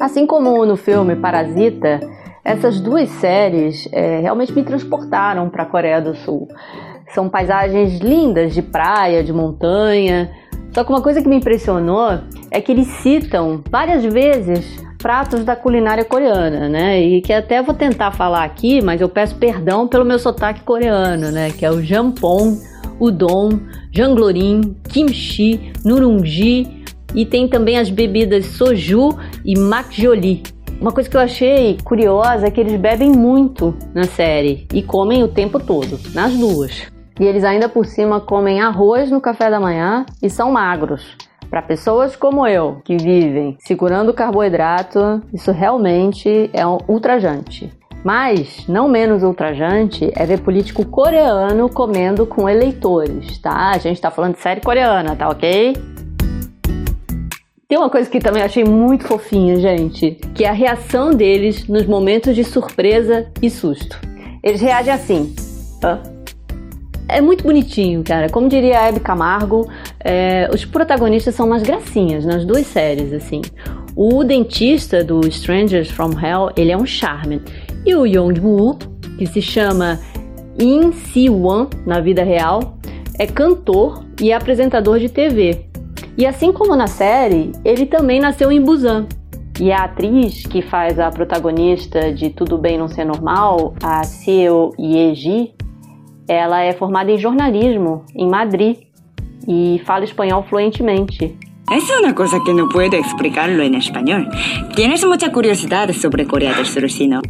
Assim 0.00 0.26
como 0.26 0.64
no 0.64 0.78
filme 0.78 1.14
Parasita, 1.14 2.00
essas 2.44 2.80
duas 2.80 3.09
séries 3.09 3.88
é, 3.92 4.20
realmente 4.20 4.52
me 4.52 4.62
transportaram 4.62 5.49
para 5.50 5.64
a 5.64 5.66
Coreia 5.66 6.00
do 6.00 6.14
Sul. 6.14 6.49
São 7.14 7.28
paisagens 7.28 7.99
lindas 7.99 8.54
de 8.54 8.62
praia, 8.62 9.23
de 9.23 9.32
montanha. 9.32 10.30
Só 10.73 10.85
que 10.85 10.90
uma 10.90 11.02
coisa 11.02 11.20
que 11.20 11.28
me 11.28 11.37
impressionou 11.37 12.20
é 12.50 12.61
que 12.61 12.73
eles 12.73 12.87
citam 12.87 13.62
várias 13.70 14.04
vezes 14.04 14.80
pratos 14.99 15.44
da 15.44 15.56
culinária 15.56 16.04
coreana, 16.04 16.68
né? 16.68 17.00
E 17.00 17.20
que 17.20 17.32
até 17.32 17.62
vou 17.62 17.75
tentar 17.75 18.12
falar 18.12 18.44
aqui, 18.44 18.80
mas 18.82 19.00
eu 19.00 19.09
peço 19.09 19.35
perdão 19.37 19.88
pelo 19.88 20.04
meu 20.04 20.18
sotaque 20.18 20.61
coreano, 20.61 21.30
né? 21.30 21.50
Que 21.50 21.64
é 21.64 21.70
o 21.70 21.82
jampong, 21.82 22.61
udon, 23.00 23.59
janglorin, 23.90 24.76
kimchi, 24.88 25.73
nurungji, 25.85 26.85
e 27.14 27.26
tem 27.26 27.49
também 27.49 27.78
as 27.78 27.90
bebidas 27.90 28.47
soju 28.47 29.11
e 29.44 29.59
makjoli. 29.59 30.42
Uma 30.80 30.92
coisa 30.92 31.10
que 31.10 31.16
eu 31.16 31.20
achei 31.20 31.76
curiosa 31.84 32.46
é 32.46 32.50
que 32.50 32.58
eles 32.58 32.80
bebem 32.80 33.12
muito 33.12 33.76
na 33.92 34.04
série 34.04 34.66
e 34.72 34.82
comem 34.82 35.22
o 35.22 35.28
tempo 35.28 35.60
todo, 35.60 36.00
nas 36.14 36.32
duas. 36.32 36.90
E 37.20 37.25
eles 37.26 37.44
ainda 37.44 37.68
por 37.68 37.84
cima 37.84 38.18
comem 38.18 38.62
arroz 38.62 39.10
no 39.10 39.20
café 39.20 39.50
da 39.50 39.60
manhã 39.60 40.06
e 40.22 40.30
são 40.30 40.50
magros. 40.50 41.18
Para 41.50 41.60
pessoas 41.60 42.16
como 42.16 42.46
eu, 42.46 42.80
que 42.82 42.96
vivem 42.96 43.58
segurando 43.60 44.14
carboidrato, 44.14 45.20
isso 45.34 45.52
realmente 45.52 46.49
é 46.54 46.66
um 46.66 46.78
ultrajante. 46.88 47.70
Mas, 48.02 48.66
não 48.66 48.88
menos 48.88 49.22
ultrajante, 49.22 50.10
é 50.16 50.25
ver 50.25 50.40
político 50.40 50.87
coreano 50.87 51.68
comendo 51.68 52.25
com 52.25 52.49
eleitores, 52.49 53.37
tá? 53.37 53.72
A 53.75 53.78
gente 53.78 54.00
tá 54.00 54.10
falando 54.10 54.37
de 54.37 54.40
série 54.40 54.62
coreana, 54.62 55.14
tá 55.14 55.28
ok? 55.28 55.75
Tem 57.70 57.78
uma 57.78 57.88
coisa 57.88 58.10
que 58.10 58.18
também 58.18 58.42
achei 58.42 58.64
muito 58.64 59.06
fofinha, 59.06 59.54
gente, 59.54 60.18
que 60.34 60.44
é 60.44 60.48
a 60.48 60.52
reação 60.52 61.14
deles 61.14 61.68
nos 61.68 61.86
momentos 61.86 62.34
de 62.34 62.42
surpresa 62.42 63.28
e 63.40 63.48
susto. 63.48 63.96
Eles 64.42 64.60
reagem 64.60 64.92
assim. 64.92 65.32
Hã? 65.80 66.00
É 67.06 67.20
muito 67.20 67.44
bonitinho, 67.44 68.02
cara. 68.02 68.28
Como 68.28 68.48
diria 68.48 68.80
a 68.80 68.88
Hebe 68.88 68.98
Camargo, 68.98 69.70
é, 70.00 70.50
os 70.52 70.64
protagonistas 70.64 71.36
são 71.36 71.46
umas 71.46 71.62
gracinhas 71.62 72.24
nas 72.24 72.44
duas 72.44 72.66
séries, 72.66 73.12
assim. 73.12 73.40
O 73.94 74.24
dentista 74.24 75.04
do 75.04 75.20
Strangers 75.28 75.92
from 75.92 76.10
Hell, 76.10 76.50
ele 76.56 76.72
é 76.72 76.76
um 76.76 76.84
charme. 76.84 77.40
E 77.86 77.94
o 77.94 78.04
Yong-woo, 78.04 78.78
que 79.16 79.26
se 79.26 79.40
chama 79.40 80.00
In 80.58 80.90
Si-won 80.90 81.68
na 81.86 82.00
vida 82.00 82.24
real, 82.24 82.76
é 83.16 83.28
cantor 83.28 84.04
e 84.20 84.32
apresentador 84.32 84.98
de 84.98 85.08
TV. 85.08 85.69
E 86.16 86.26
assim 86.26 86.52
como 86.52 86.76
na 86.76 86.86
série, 86.86 87.52
ele 87.64 87.86
também 87.86 88.20
nasceu 88.20 88.50
em 88.50 88.60
Busan. 88.60 89.06
E 89.60 89.70
a 89.72 89.84
atriz 89.84 90.46
que 90.46 90.62
faz 90.62 90.98
a 90.98 91.10
protagonista 91.10 92.12
de 92.12 92.30
Tudo 92.30 92.56
Bem 92.56 92.78
Não 92.78 92.88
Ser 92.88 93.04
Normal, 93.04 93.74
a 93.82 94.02
Seo 94.04 94.72
Yeji, 94.78 95.52
ela 96.26 96.62
é 96.62 96.72
formada 96.72 97.10
em 97.10 97.18
jornalismo 97.18 98.04
em 98.14 98.28
Madrid 98.28 98.78
e 99.46 99.80
fala 99.84 100.04
espanhol 100.04 100.44
fluentemente. 100.44 101.36
Es 101.70 101.88
una 101.90 102.14
cosa 102.14 102.40
que 102.44 102.52
no 102.52 102.68
puedo 102.68 102.96
explicarlo 102.96 103.62
en 103.62 103.74
español. 103.74 104.28
Tienes 104.74 105.04
mucha 105.04 105.30
curiosidad 105.30 105.92
sobre 105.92 106.26
Corea 106.26 106.54
del 106.54 106.66
Sur, 106.66 106.84
¿no? 107.08 107.20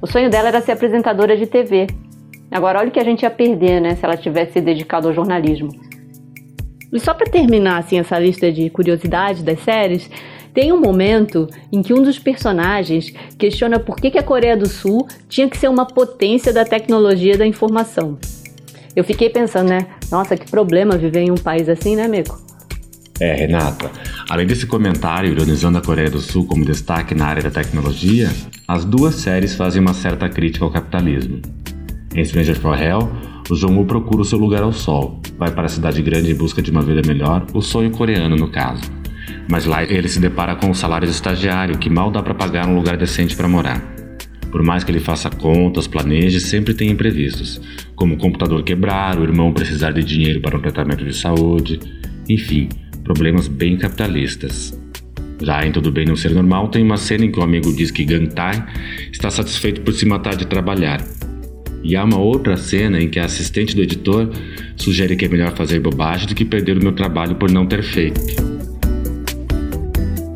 O 0.00 0.06
sonho 0.06 0.30
dela 0.30 0.50
era 0.50 0.60
ser 0.60 0.72
apresentadora 0.72 1.36
de 1.36 1.46
TV. 1.46 1.86
Agora, 2.50 2.78
olha 2.78 2.90
o 2.90 2.92
que 2.92 3.00
a 3.00 3.04
gente 3.04 3.22
ia 3.22 3.30
perder, 3.30 3.80
né, 3.80 3.96
se 3.96 4.04
ela 4.04 4.16
tivesse 4.16 4.52
se 4.52 4.60
dedicado 4.60 5.08
ao 5.08 5.14
jornalismo. 5.14 5.70
E 6.92 7.00
só 7.00 7.12
para 7.12 7.30
terminar 7.30 7.78
assim 7.78 7.98
essa 7.98 8.18
lista 8.18 8.50
de 8.50 8.70
curiosidades 8.70 9.42
das 9.42 9.60
séries, 9.60 10.08
tem 10.54 10.72
um 10.72 10.80
momento 10.80 11.48
em 11.70 11.82
que 11.82 11.92
um 11.92 12.02
dos 12.02 12.18
personagens 12.18 13.12
questiona 13.38 13.78
por 13.78 13.96
que, 13.96 14.10
que 14.10 14.18
a 14.18 14.22
Coreia 14.22 14.56
do 14.56 14.66
Sul 14.66 15.06
tinha 15.28 15.48
que 15.48 15.58
ser 15.58 15.68
uma 15.68 15.84
potência 15.84 16.52
da 16.52 16.64
tecnologia 16.64 17.36
da 17.36 17.46
informação. 17.46 18.18
Eu 18.94 19.04
fiquei 19.04 19.28
pensando, 19.28 19.68
né? 19.68 19.86
Nossa, 20.10 20.36
que 20.36 20.50
problema 20.50 20.96
viver 20.96 21.20
em 21.20 21.30
um 21.30 21.36
país 21.36 21.68
assim, 21.68 21.94
né, 21.94 22.08
Mico? 22.08 22.40
É, 23.20 23.34
Renata. 23.34 23.90
Além 24.28 24.46
desse 24.46 24.66
comentário 24.66 25.30
ironizando 25.30 25.76
a 25.76 25.82
Coreia 25.82 26.10
do 26.10 26.20
Sul 26.20 26.46
como 26.46 26.64
destaque 26.64 27.14
na 27.14 27.26
área 27.26 27.42
da 27.42 27.50
tecnologia, 27.50 28.30
as 28.66 28.84
duas 28.84 29.16
séries 29.16 29.54
fazem 29.54 29.82
uma 29.82 29.92
certa 29.92 30.28
crítica 30.28 30.64
ao 30.64 30.70
capitalismo. 30.70 31.40
Em 32.14 32.24
Stranger 32.24 32.56
for 32.56 32.80
Hell, 32.80 33.10
o 33.48 33.54
Jong-woo 33.54 33.84
procura 33.84 34.22
o 34.22 34.24
seu 34.24 34.38
lugar 34.38 34.62
ao 34.62 34.72
sol, 34.72 35.20
vai 35.38 35.50
para 35.50 35.66
a 35.66 35.68
cidade 35.68 36.02
grande 36.02 36.32
em 36.32 36.34
busca 36.34 36.60
de 36.60 36.70
uma 36.70 36.82
vida 36.82 37.02
melhor, 37.06 37.46
o 37.54 37.60
sonho 37.60 37.90
coreano 37.90 38.36
no 38.36 38.48
caso. 38.48 38.82
Mas 39.48 39.64
lá 39.64 39.84
ele 39.84 40.08
se 40.08 40.18
depara 40.18 40.56
com 40.56 40.70
o 40.70 40.74
salário 40.74 41.06
de 41.06 41.14
estagiário, 41.14 41.78
que 41.78 41.88
mal 41.88 42.10
dá 42.10 42.22
para 42.22 42.34
pagar 42.34 42.66
um 42.66 42.74
lugar 42.74 42.96
decente 42.96 43.36
para 43.36 43.48
morar. 43.48 43.80
Por 44.50 44.62
mais 44.62 44.82
que 44.82 44.90
ele 44.90 45.00
faça 45.00 45.30
contas, 45.30 45.86
planeje, 45.86 46.40
sempre 46.40 46.74
tem 46.74 46.90
imprevistos, 46.90 47.60
como 47.94 48.14
o 48.14 48.18
computador 48.18 48.62
quebrar, 48.62 49.18
o 49.18 49.22
irmão 49.22 49.52
precisar 49.52 49.92
de 49.92 50.02
dinheiro 50.02 50.40
para 50.40 50.56
um 50.56 50.60
tratamento 50.60 51.04
de 51.04 51.16
saúde, 51.16 51.78
enfim, 52.28 52.68
problemas 53.04 53.46
bem 53.46 53.76
capitalistas. 53.76 54.76
Já 55.42 55.64
em 55.66 55.70
Tudo 55.70 55.92
Bem 55.92 56.06
Não 56.06 56.16
Ser 56.16 56.30
Normal, 56.30 56.68
tem 56.68 56.82
uma 56.82 56.96
cena 56.96 57.24
em 57.24 57.30
que 57.30 57.38
o 57.38 57.42
amigo 57.42 57.72
diz 57.74 57.90
que 57.90 58.04
Gantai 58.04 58.64
está 59.12 59.30
satisfeito 59.30 59.82
por 59.82 59.92
se 59.92 60.06
matar 60.06 60.34
de 60.34 60.46
trabalhar, 60.46 61.04
e 61.86 61.94
há 61.94 62.02
uma 62.02 62.18
outra 62.18 62.56
cena 62.56 63.00
em 63.00 63.08
que 63.08 63.20
a 63.20 63.24
assistente 63.26 63.76
do 63.76 63.80
editor 63.80 64.28
sugere 64.74 65.14
que 65.14 65.24
é 65.24 65.28
melhor 65.28 65.54
fazer 65.54 65.78
bobagem 65.78 66.26
do 66.26 66.34
que 66.34 66.44
perder 66.44 66.76
o 66.76 66.82
meu 66.82 66.90
trabalho 66.90 67.36
por 67.36 67.48
não 67.48 67.64
ter 67.64 67.84
feito. 67.84 68.20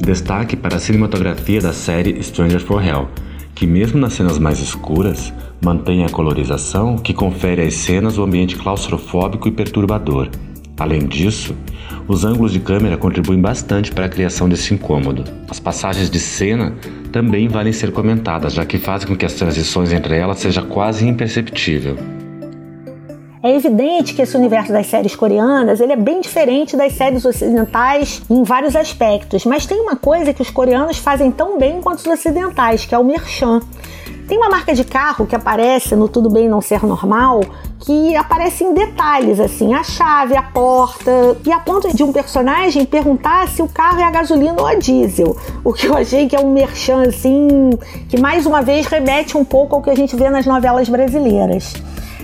Destaque 0.00 0.56
para 0.56 0.76
a 0.76 0.78
cinematografia 0.78 1.60
da 1.60 1.72
série 1.72 2.22
Stranger 2.22 2.60
for 2.60 2.84
Hell, 2.84 3.08
que 3.52 3.66
mesmo 3.66 3.98
nas 3.98 4.12
cenas 4.12 4.38
mais 4.38 4.60
escuras, 4.60 5.32
mantém 5.60 6.04
a 6.04 6.08
colorização 6.08 6.96
que 6.96 7.12
confere 7.12 7.62
às 7.62 7.74
cenas 7.74 8.16
o 8.16 8.22
ambiente 8.22 8.54
claustrofóbico 8.54 9.48
e 9.48 9.50
perturbador. 9.50 10.28
Além 10.78 11.04
disso, 11.04 11.56
os 12.10 12.24
ângulos 12.24 12.52
de 12.52 12.58
câmera 12.58 12.96
contribuem 12.96 13.40
bastante 13.40 13.92
para 13.92 14.06
a 14.06 14.08
criação 14.08 14.48
desse 14.48 14.74
incômodo. 14.74 15.22
As 15.48 15.60
passagens 15.60 16.10
de 16.10 16.18
cena 16.18 16.74
também 17.12 17.46
valem 17.46 17.72
ser 17.72 17.92
comentadas, 17.92 18.52
já 18.52 18.66
que 18.66 18.78
fazem 18.78 19.06
com 19.06 19.16
que 19.16 19.24
as 19.24 19.34
transições 19.34 19.92
entre 19.92 20.16
elas 20.16 20.40
seja 20.40 20.60
quase 20.60 21.06
imperceptível. 21.06 21.96
É 23.40 23.54
evidente 23.54 24.12
que 24.12 24.22
esse 24.22 24.36
universo 24.36 24.72
das 24.72 24.88
séries 24.88 25.14
coreanas 25.14 25.80
ele 25.80 25.92
é 25.92 25.96
bem 25.96 26.20
diferente 26.20 26.76
das 26.76 26.94
séries 26.94 27.24
ocidentais 27.24 28.20
em 28.28 28.42
vários 28.42 28.74
aspectos, 28.74 29.44
mas 29.44 29.64
tem 29.64 29.80
uma 29.80 29.94
coisa 29.94 30.34
que 30.34 30.42
os 30.42 30.50
coreanos 30.50 30.98
fazem 30.98 31.30
tão 31.30 31.58
bem 31.58 31.80
quanto 31.80 32.00
os 32.00 32.06
ocidentais, 32.06 32.84
que 32.84 32.94
é 32.94 32.98
o 32.98 33.04
merchan. 33.04 33.60
Tem 34.30 34.38
uma 34.38 34.48
marca 34.48 34.72
de 34.72 34.84
carro 34.84 35.26
que 35.26 35.34
aparece 35.34 35.96
no 35.96 36.08
Tudo 36.08 36.30
Bem 36.30 36.48
Não 36.48 36.60
Ser 36.60 36.86
Normal, 36.86 37.40
que 37.80 38.14
aparece 38.14 38.62
em 38.62 38.72
detalhes, 38.72 39.40
assim, 39.40 39.74
a 39.74 39.82
chave, 39.82 40.36
a 40.36 40.42
porta, 40.42 41.36
e 41.44 41.50
a 41.50 41.58
ponto 41.58 41.92
de 41.92 42.04
um 42.04 42.12
personagem 42.12 42.84
perguntar 42.84 43.48
se 43.48 43.60
o 43.60 43.66
carro 43.66 43.98
é 43.98 44.04
a 44.04 44.10
gasolina 44.12 44.54
ou 44.56 44.68
a 44.68 44.76
diesel. 44.76 45.36
O 45.64 45.72
que 45.72 45.88
eu 45.88 45.96
achei 45.96 46.28
que 46.28 46.36
é 46.36 46.38
um 46.38 46.52
merchan, 46.52 47.02
assim, 47.08 47.70
que 48.08 48.20
mais 48.20 48.46
uma 48.46 48.62
vez 48.62 48.86
remete 48.86 49.36
um 49.36 49.44
pouco 49.44 49.74
ao 49.74 49.82
que 49.82 49.90
a 49.90 49.96
gente 49.96 50.14
vê 50.14 50.30
nas 50.30 50.46
novelas 50.46 50.88
brasileiras. 50.88 51.74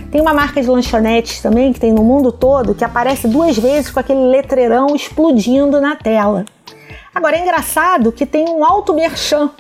Tem 0.09 0.21
uma 0.21 0.33
marca 0.33 0.63
de 0.63 0.71
lanchonetes 0.71 1.43
também 1.43 1.73
que 1.73 1.81
tem 1.81 1.93
no 1.93 2.05
mundo 2.05 2.31
todo 2.31 2.73
que 2.73 2.85
aparece 2.85 3.27
duas 3.27 3.59
vezes 3.59 3.91
com 3.91 3.99
aquele 3.99 4.29
letreirão 4.29 4.95
explodindo 4.95 5.81
na 5.81 5.97
tela. 5.97 6.45
Agora 7.13 7.35
é 7.35 7.41
engraçado 7.41 8.13
que 8.13 8.25
tem 8.25 8.49
um 8.49 8.65
alto 8.65 8.95
merchan 8.95 9.51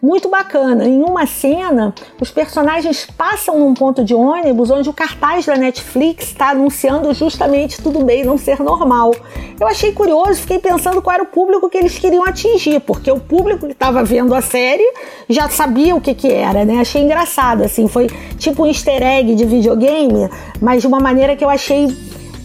muito 0.00 0.28
bacana. 0.28 0.84
Em 0.84 1.02
uma 1.02 1.26
cena, 1.26 1.94
os 2.20 2.30
personagens 2.30 3.06
passam 3.16 3.58
num 3.58 3.74
ponto 3.74 4.04
de 4.04 4.14
ônibus 4.14 4.70
onde 4.70 4.88
o 4.88 4.92
cartaz 4.92 5.44
da 5.46 5.56
Netflix 5.56 6.26
está 6.26 6.50
anunciando 6.50 7.12
justamente 7.12 7.82
tudo 7.82 8.04
bem 8.04 8.24
não 8.24 8.38
ser 8.38 8.60
normal. 8.60 9.14
Eu 9.60 9.66
achei 9.66 9.92
curioso, 9.92 10.40
fiquei 10.42 10.58
pensando 10.58 11.02
qual 11.02 11.14
era 11.14 11.22
o 11.22 11.26
público 11.26 11.68
que 11.68 11.76
eles 11.76 11.98
queriam 11.98 12.24
atingir, 12.24 12.80
porque 12.80 13.10
o 13.10 13.18
público 13.18 13.66
que 13.66 13.72
estava 13.72 14.04
vendo 14.04 14.34
a 14.34 14.40
série 14.40 14.92
já 15.28 15.48
sabia 15.48 15.96
o 15.96 16.00
que, 16.00 16.14
que 16.14 16.32
era, 16.32 16.64
né? 16.64 16.78
Achei 16.80 17.02
engraçado, 17.02 17.64
assim, 17.64 17.88
foi 17.88 18.06
tipo 18.38 18.62
um 18.62 18.66
easter 18.66 19.02
egg 19.02 19.34
de 19.34 19.44
videogame, 19.44 20.28
mas 20.60 20.80
de 20.80 20.86
uma 20.86 21.00
maneira 21.00 21.34
que 21.34 21.44
eu 21.44 21.50
achei 21.50 21.88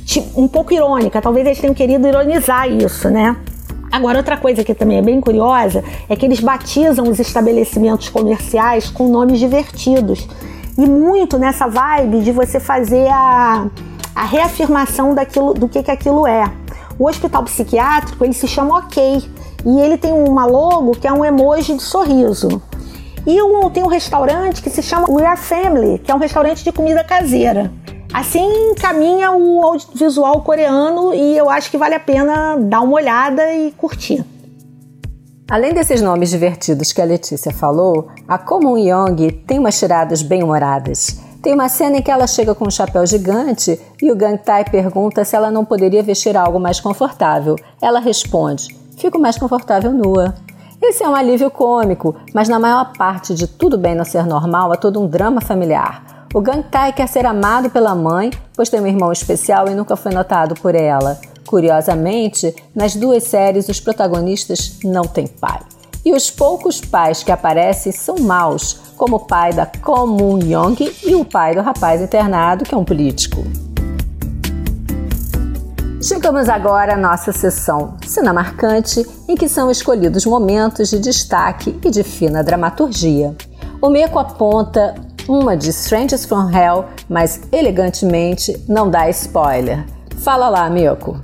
tipo, 0.05 0.41
um 0.41 0.47
pouco 0.47 0.73
irônica. 0.73 1.21
Talvez 1.21 1.45
eles 1.45 1.59
tenham 1.59 1.73
querido 1.73 2.07
ironizar 2.07 2.69
isso, 2.69 3.09
né? 3.09 3.35
Agora, 3.93 4.17
outra 4.17 4.35
coisa 4.35 4.63
que 4.63 4.73
também 4.73 4.97
é 4.97 5.03
bem 5.03 5.21
curiosa 5.21 5.83
é 6.09 6.15
que 6.15 6.25
eles 6.25 6.39
batizam 6.39 7.07
os 7.07 7.19
estabelecimentos 7.19 8.09
comerciais 8.09 8.89
com 8.89 9.07
nomes 9.07 9.37
divertidos. 9.37 10.27
E 10.75 10.87
muito 10.87 11.37
nessa 11.37 11.67
vibe 11.67 12.21
de 12.21 12.31
você 12.31 12.59
fazer 12.59 13.07
a, 13.07 13.67
a 14.15 14.23
reafirmação 14.25 15.13
daquilo, 15.13 15.53
do 15.53 15.69
que, 15.69 15.83
que 15.83 15.91
aquilo 15.91 16.25
é. 16.25 16.43
O 16.97 17.07
hospital 17.07 17.43
psiquiátrico 17.43 18.25
ele 18.25 18.33
se 18.33 18.47
chama 18.47 18.79
OK 18.79 19.29
e 19.63 19.79
ele 19.79 19.99
tem 19.99 20.11
uma 20.11 20.47
logo 20.47 20.93
que 20.93 21.07
é 21.07 21.13
um 21.13 21.23
emoji 21.23 21.75
de 21.75 21.83
sorriso. 21.83 22.59
E 23.27 23.39
um, 23.43 23.69
tem 23.69 23.83
um 23.83 23.87
restaurante 23.87 24.63
que 24.63 24.71
se 24.71 24.81
chama 24.81 25.05
We 25.07 25.23
Are 25.23 25.39
Family, 25.39 25.99
que 25.99 26.11
é 26.11 26.15
um 26.15 26.19
restaurante 26.19 26.63
de 26.63 26.71
comida 26.71 27.03
caseira. 27.03 27.71
Assim 28.13 28.75
caminha 28.75 29.31
o 29.31 29.63
audiovisual 29.63 30.39
coreano 30.41 31.15
e 31.15 31.35
eu 31.35 31.49
acho 31.49 31.71
que 31.71 31.79
vale 31.79 31.95
a 31.95 31.99
pena 31.99 32.55
dar 32.57 32.81
uma 32.81 32.93
olhada 32.93 33.51
e 33.51 33.71
curtir. 33.71 34.23
Além 35.49 35.73
desses 35.73 35.99
nomes 35.99 36.29
divertidos 36.29 36.93
que 36.93 37.01
a 37.01 37.05
Letícia 37.05 37.51
falou, 37.51 38.09
a 38.27 38.37
Komun 38.37 38.77
Young 38.77 39.31
tem 39.47 39.57
umas 39.57 39.79
tiradas 39.79 40.21
bem-humoradas. 40.21 41.19
Tem 41.41 41.53
uma 41.55 41.67
cena 41.67 41.97
em 41.97 42.01
que 42.03 42.11
ela 42.11 42.27
chega 42.27 42.53
com 42.53 42.67
um 42.67 42.71
chapéu 42.71 43.03
gigante 43.05 43.81
e 44.01 44.11
o 44.11 44.15
Gang 44.15 44.37
Tai 44.37 44.63
pergunta 44.63 45.25
se 45.25 45.35
ela 45.35 45.49
não 45.49 45.65
poderia 45.65 46.03
vestir 46.03 46.37
algo 46.37 46.59
mais 46.59 46.79
confortável. 46.79 47.55
Ela 47.81 47.99
responde: 47.99 48.77
Fico 48.95 49.19
mais 49.19 49.37
confortável 49.37 49.91
nua. 49.91 50.35
Esse 50.81 51.03
é 51.03 51.09
um 51.09 51.15
alívio 51.15 51.49
cômico, 51.49 52.15
mas 52.33 52.47
na 52.47 52.59
maior 52.59 52.93
parte 52.93 53.33
de 53.33 53.47
Tudo 53.47 53.77
Bem 53.77 53.95
Não 53.95 54.05
Ser 54.05 54.25
Normal 54.25 54.71
é 54.73 54.77
todo 54.77 55.01
um 55.01 55.07
drama 55.07 55.41
familiar. 55.41 56.22
O 56.33 56.41
Gangtai 56.41 56.91
quer 56.91 57.07
ser 57.07 57.27
amado 57.27 57.69
pela 57.69 57.93
mãe, 57.93 58.31
pois 58.55 58.67
tem 58.67 58.81
um 58.81 58.87
irmão 58.87 59.11
especial 59.11 59.67
e 59.67 59.75
nunca 59.75 59.95
foi 59.95 60.11
notado 60.11 60.55
por 60.55 60.73
ela. 60.73 61.21
Curiosamente, 61.45 62.55
nas 62.73 62.95
duas 62.95 63.21
séries 63.25 63.69
os 63.69 63.79
protagonistas 63.79 64.79
não 64.83 65.03
têm 65.03 65.27
pai. 65.27 65.59
E 66.03 66.11
os 66.11 66.31
poucos 66.31 66.81
pais 66.81 67.21
que 67.21 67.31
aparecem 67.31 67.91
são 67.91 68.15
maus, 68.17 68.79
como 68.97 69.17
o 69.17 69.19
pai 69.19 69.53
da 69.53 69.67
Komun 69.67 70.39
Young 70.39 70.91
e 71.03 71.13
o 71.13 71.23
pai 71.23 71.53
do 71.53 71.61
rapaz 71.61 72.01
internado, 72.01 72.65
que 72.65 72.73
é 72.73 72.77
um 72.77 72.83
político. 72.83 73.43
Chegamos 76.01 76.49
agora 76.49 76.95
à 76.95 76.97
nossa 76.97 77.31
sessão 77.31 77.95
Cena 78.07 78.33
Marcante, 78.33 79.05
em 79.29 79.35
que 79.35 79.47
são 79.47 79.69
escolhidos 79.69 80.25
momentos 80.25 80.89
de 80.89 80.97
destaque 80.97 81.79
e 81.85 81.91
de 81.91 82.03
fina 82.03 82.43
dramaturgia. 82.43 83.35
O 83.79 83.87
Meco 83.87 84.17
aponta 84.17 84.95
uma 85.27 85.55
de 85.55 85.69
Strangers 85.69 86.25
from 86.25 86.49
Hell, 86.49 86.85
mas 87.09 87.41
elegantemente 87.51 88.55
não 88.67 88.89
dá 88.89 89.09
spoiler. 89.09 89.85
Fala 90.17 90.49
lá, 90.49 90.69
Mico. 90.69 91.19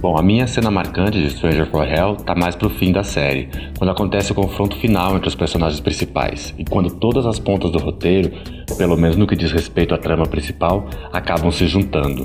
Bom, 0.00 0.16
a 0.16 0.22
minha 0.22 0.46
cena 0.46 0.70
marcante 0.70 1.20
de 1.20 1.28
Stranger 1.28 1.66
from 1.66 1.84
Hell 1.84 2.16
tá 2.16 2.34
mais 2.34 2.56
pro 2.56 2.70
fim 2.70 2.90
da 2.90 3.04
série, 3.04 3.50
quando 3.76 3.90
acontece 3.90 4.32
o 4.32 4.34
confronto 4.34 4.74
final 4.78 5.14
entre 5.14 5.28
os 5.28 5.34
personagens 5.34 5.78
principais 5.78 6.54
e 6.56 6.64
quando 6.64 6.90
todas 6.90 7.26
as 7.26 7.38
pontas 7.38 7.70
do 7.70 7.78
roteiro, 7.78 8.32
pelo 8.78 8.96
menos 8.96 9.16
no 9.16 9.26
que 9.26 9.36
diz 9.36 9.52
respeito 9.52 9.94
à 9.94 9.98
trama 9.98 10.24
principal, 10.26 10.86
acabam 11.12 11.52
se 11.52 11.66
juntando. 11.66 12.24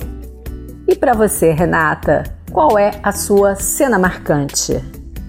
E 0.87 0.95
para 0.95 1.13
você, 1.13 1.51
Renata, 1.51 2.23
qual 2.49 2.79
é 2.79 2.91
a 3.03 3.11
sua 3.11 3.55
cena 3.55 3.99
marcante? 3.99 4.81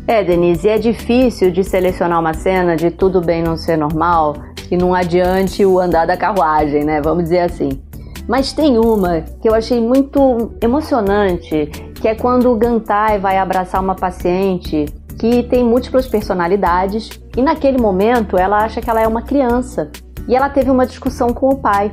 É, 0.06 0.22
Denise, 0.22 0.68
é 0.68 0.78
difícil 0.78 1.50
de 1.50 1.64
selecionar 1.64 2.20
uma 2.20 2.32
cena 2.32 2.76
de 2.76 2.92
tudo 2.92 3.20
bem 3.20 3.42
não 3.42 3.56
ser 3.56 3.76
normal 3.76 4.36
que 4.68 4.76
não 4.76 4.94
adiante 4.94 5.64
o 5.64 5.78
andar 5.78 6.06
da 6.06 6.16
carruagem, 6.16 6.84
né? 6.84 7.00
Vamos 7.00 7.24
dizer 7.24 7.40
assim. 7.40 7.80
Mas 8.28 8.52
tem 8.52 8.76
uma 8.78 9.20
que 9.40 9.48
eu 9.48 9.54
achei 9.54 9.80
muito 9.80 10.52
emocionante, 10.60 11.66
que 12.00 12.08
é 12.08 12.14
quando 12.14 12.50
o 12.50 12.56
Gantai 12.56 13.18
vai 13.18 13.38
abraçar 13.38 13.80
uma 13.80 13.94
paciente 13.94 14.86
que 15.18 15.44
tem 15.44 15.64
múltiplas 15.64 16.06
personalidades 16.06 17.08
e 17.36 17.42
naquele 17.42 17.78
momento 17.78 18.36
ela 18.36 18.58
acha 18.58 18.80
que 18.80 18.90
ela 18.90 19.00
é 19.00 19.06
uma 19.06 19.22
criança 19.22 19.90
e 20.28 20.34
ela 20.34 20.48
teve 20.48 20.70
uma 20.70 20.84
discussão 20.84 21.32
com 21.32 21.48
o 21.48 21.58
pai. 21.58 21.92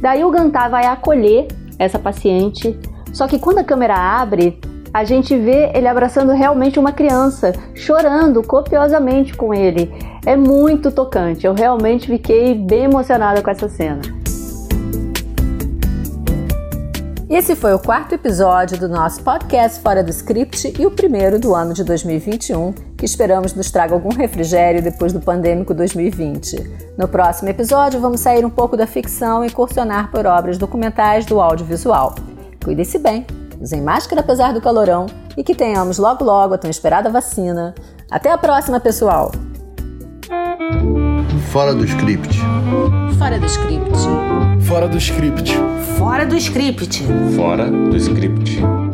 Daí 0.00 0.24
o 0.24 0.30
Gantai 0.30 0.68
vai 0.68 0.86
acolher 0.86 1.48
essa 1.78 1.98
paciente, 1.98 2.78
só 3.12 3.26
que 3.26 3.38
quando 3.38 3.58
a 3.58 3.64
câmera 3.64 3.96
abre, 3.96 4.60
a 4.96 5.04
gente 5.04 5.36
vê 5.36 5.70
ele 5.74 5.86
abraçando 5.86 6.32
realmente 6.32 6.78
uma 6.78 6.90
criança, 6.90 7.52
chorando 7.74 8.42
copiosamente 8.42 9.34
com 9.34 9.52
ele. 9.52 9.92
É 10.24 10.34
muito 10.34 10.90
tocante, 10.90 11.46
eu 11.46 11.52
realmente 11.52 12.06
fiquei 12.06 12.54
bem 12.54 12.84
emocionada 12.84 13.42
com 13.42 13.50
essa 13.50 13.68
cena. 13.68 14.00
Esse 17.28 17.54
foi 17.54 17.74
o 17.74 17.78
quarto 17.78 18.14
episódio 18.14 18.78
do 18.78 18.88
nosso 18.88 19.22
podcast 19.22 19.82
Fora 19.82 20.02
do 20.02 20.08
Script 20.08 20.72
e 20.78 20.86
o 20.86 20.90
primeiro 20.90 21.38
do 21.38 21.54
ano 21.54 21.74
de 21.74 21.84
2021, 21.84 22.72
que 22.96 23.04
esperamos 23.04 23.52
nos 23.52 23.70
traga 23.70 23.92
algum 23.92 24.14
refrigério 24.14 24.82
depois 24.82 25.12
do 25.12 25.20
pandêmico 25.20 25.74
2020. 25.74 26.94
No 26.96 27.06
próximo 27.06 27.50
episódio, 27.50 28.00
vamos 28.00 28.22
sair 28.22 28.46
um 28.46 28.50
pouco 28.50 28.78
da 28.78 28.86
ficção 28.86 29.44
e 29.44 29.48
incursionar 29.48 30.10
por 30.10 30.24
obras 30.24 30.56
documentais 30.56 31.26
do 31.26 31.38
audiovisual. 31.38 32.14
Cuide-se 32.64 32.98
bem, 32.98 33.26
usem 33.60 33.80
máscara 33.80 34.20
apesar 34.20 34.52
do 34.52 34.60
calorão 34.60 35.06
e 35.36 35.44
que 35.44 35.54
tenhamos 35.54 35.98
logo 35.98 36.24
logo 36.24 36.54
a 36.54 36.58
tão 36.58 36.70
esperada 36.70 37.10
vacina. 37.10 37.74
Até 38.10 38.30
a 38.30 38.38
próxima, 38.38 38.80
pessoal! 38.80 39.32
Fora 41.50 41.74
do 41.74 41.84
script. 41.84 42.38
Fora 43.18 43.38
do 43.38 43.46
script. 43.46 43.98
Fora 44.66 44.88
do 44.88 44.96
script. 44.98 45.52
Fora 45.96 46.26
do 46.26 46.36
script. 46.36 47.02
Fora 47.34 47.70
do 47.70 47.96
script. 47.96 48.85